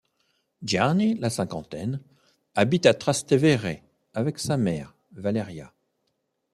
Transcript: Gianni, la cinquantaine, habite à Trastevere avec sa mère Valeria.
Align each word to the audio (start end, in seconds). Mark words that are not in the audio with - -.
Gianni, 0.63 1.13
la 1.19 1.29
cinquantaine, 1.29 2.01
habite 2.55 2.87
à 2.87 2.95
Trastevere 2.95 3.83
avec 4.15 4.39
sa 4.39 4.57
mère 4.57 4.95
Valeria. 5.11 5.75